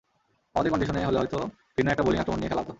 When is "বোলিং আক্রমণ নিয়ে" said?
2.05-2.51